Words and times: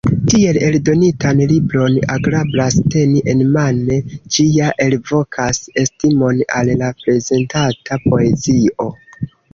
Tiel 0.31 0.57
eldonitan 0.67 1.41
libron 1.51 1.97
agrablas 2.13 2.77
teni 2.95 3.21
enmane, 3.35 3.99
ĝi 4.37 4.45
ja 4.57 4.71
elvokas 4.89 5.61
estimon 5.85 6.43
al 6.61 6.73
la 6.83 6.91
prezentata 7.03 8.01
poezio. 8.09 8.89